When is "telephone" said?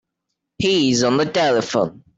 1.27-2.03